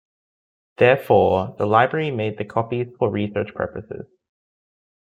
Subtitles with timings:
[0.77, 4.07] Therefore, the library made the copies for research purposes.